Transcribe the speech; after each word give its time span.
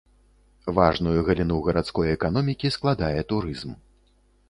Важную 0.79 1.13
галіну 1.27 1.59
гарадской 1.69 2.07
эканомікі 2.17 2.75
складае 2.79 3.15
турызм. 3.35 3.81